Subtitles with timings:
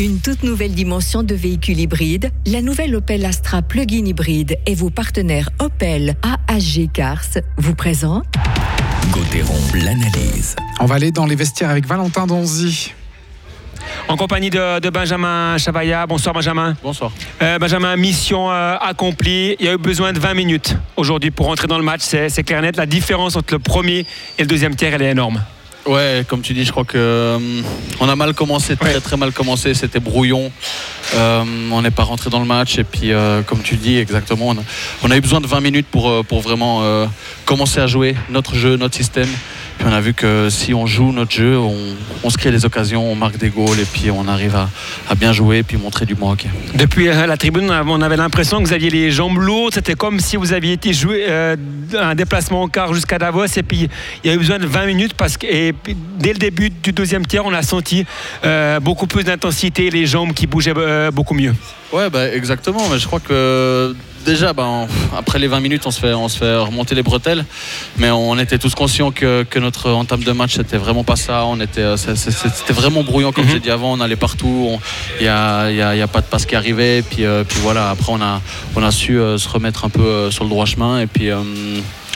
[0.00, 4.88] Une toute nouvelle dimension de véhicule hybride, la nouvelle Opel Astra plug-in hybride et vos
[4.88, 7.26] partenaires Opel AHG Cars
[7.58, 8.24] vous présentent
[9.10, 10.56] Gauthieron, l'analyse.
[10.80, 12.94] On va aller dans les vestiaires avec Valentin Donzi.
[14.08, 16.06] En compagnie de, de Benjamin Chavaya.
[16.06, 16.74] Bonsoir Benjamin.
[16.82, 17.12] Bonsoir.
[17.42, 19.54] Euh, Benjamin, mission euh, accomplie.
[19.60, 22.00] Il y a eu besoin de 20 minutes aujourd'hui pour rentrer dans le match.
[22.04, 22.78] C'est c'est clair et net.
[22.78, 24.06] La différence entre le premier
[24.38, 25.42] et le deuxième tiers, elle est énorme.
[25.86, 27.38] Ouais, comme tu dis, je crois que euh,
[28.00, 29.00] on a mal commencé, très Ouais.
[29.00, 29.72] très mal commencé.
[29.74, 30.52] C'était brouillon.
[31.14, 34.48] Euh, on n'est pas rentré dans le match et puis, euh, comme tu dis exactement,
[34.48, 34.62] on a,
[35.02, 36.82] on a eu besoin de 20 minutes pour pour vraiment
[37.46, 39.28] commencer à jouer notre jeu, notre système.
[39.80, 41.74] Puis on a vu que si on joue notre jeu, on,
[42.22, 44.68] on se crée des occasions, on marque des goals et puis on arrive à,
[45.08, 46.50] à bien jouer et puis montrer du bon hockey.
[46.74, 49.72] Depuis euh, la tribune, on avait l'impression que vous aviez les jambes lourdes.
[49.72, 51.56] C'était comme si vous aviez été joué euh,
[51.98, 53.46] un déplacement en quart jusqu'à Davos.
[53.56, 53.88] Et puis,
[54.22, 56.68] il y a eu besoin de 20 minutes parce que et puis, dès le début
[56.68, 58.04] du deuxième tiers, on a senti
[58.44, 61.54] euh, beaucoup plus d'intensité, les jambes qui bougeaient euh, beaucoup mieux.
[61.90, 62.86] Ouais, bah, exactement.
[62.92, 66.38] Mais je crois que déjà, on- après les 20 minutes, on se, fait, on se
[66.38, 67.44] fait remonter les bretelles.
[67.98, 71.44] Mais on était tous conscients que, que notre entame de match, c'était vraiment pas ça.
[71.46, 73.50] On était, euh, c'était vraiment brouillon, comme Mhm.
[73.52, 73.92] j'ai dit avant.
[73.92, 74.78] On allait partout.
[75.20, 77.02] Il n'y a, y a- il y a pas de passe qui arrivait.
[77.02, 78.40] Puis, euh, puis voilà, après, on a,
[78.76, 81.00] on a su euh, se remettre un peu sur le droit chemin.
[81.00, 81.30] Et puis.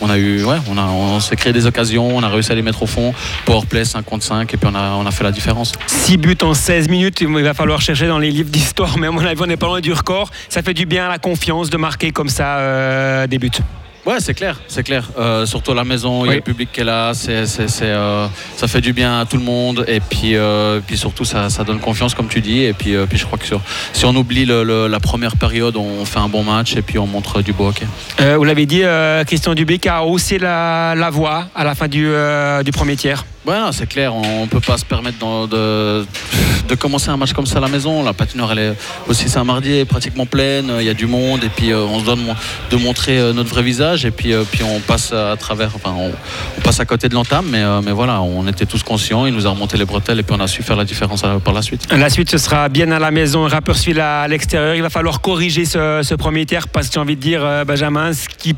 [0.00, 2.82] On a eu, ouais, on, s'est créé des occasions, on a réussi à les mettre
[2.82, 5.72] au fond, powerplay 5 contre 5, et puis on a, on a fait la différence.
[5.86, 9.10] 6 buts en 16 minutes, il va falloir chercher dans les livres d'histoire, mais à
[9.10, 10.30] mon avis, on n'est pas loin du record.
[10.48, 13.50] Ça fait du bien à la confiance de marquer comme ça euh, des buts.
[14.06, 15.08] Ouais, c'est clair, c'est clair.
[15.18, 17.68] Euh, surtout à la maison, il y a le public qui est là, c'est, c'est-
[17.68, 18.26] c'est, euh,
[18.56, 21.64] ça fait du bien à tout le monde et puis, euh, puis surtout ça, ça
[21.64, 23.60] donne confiance comme tu dis et puis, puis je crois que sur-
[23.92, 26.98] si on oublie le- le- la première période, on fait un bon match et puis
[26.98, 27.86] on montre du beau hockey.
[28.36, 28.82] Vous l'avez dit,
[29.26, 32.08] Christian Dubé a haussé la, la voix à la fin du,
[32.64, 33.24] du premier tiers.
[33.46, 36.04] Ouais, c'est clair, on ne peut pas se permettre de,
[36.68, 38.02] de commencer un match comme ça à la maison.
[38.04, 38.72] La patinoire, elle est
[39.08, 41.72] aussi, c'est un mardi, elle est pratiquement pleine, il y a du monde, et puis
[41.72, 42.20] euh, on se donne
[42.70, 45.94] de montrer euh, notre vrai visage, et puis, euh, puis on passe à travers, enfin,
[45.96, 49.46] on, passe à côté de l'entame, mais, mais voilà, on était tous conscients, il nous
[49.46, 51.90] a remonté les bretelles, et puis on a su faire la différence par la suite.
[51.90, 54.74] La suite, ce sera bien à la maison, Rapperswil à l'extérieur.
[54.74, 58.12] Il va falloir corriger ce, ce premier tiers parce que j'ai envie de dire, Benjamin,
[58.12, 58.52] ce qui